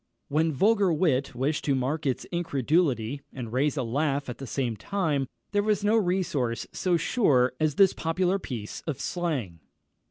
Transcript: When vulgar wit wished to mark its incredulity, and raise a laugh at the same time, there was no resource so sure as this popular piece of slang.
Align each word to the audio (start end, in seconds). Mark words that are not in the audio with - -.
When 0.29 0.51
vulgar 0.51 0.91
wit 0.91 1.35
wished 1.35 1.63
to 1.65 1.75
mark 1.75 2.07
its 2.07 2.25
incredulity, 2.31 3.21
and 3.31 3.53
raise 3.53 3.77
a 3.77 3.83
laugh 3.83 4.29
at 4.29 4.39
the 4.39 4.47
same 4.47 4.75
time, 4.75 5.27
there 5.51 5.61
was 5.61 5.83
no 5.83 5.95
resource 5.95 6.65
so 6.71 6.97
sure 6.97 7.53
as 7.59 7.75
this 7.75 7.93
popular 7.93 8.39
piece 8.39 8.81
of 8.87 8.99
slang. 8.99 9.59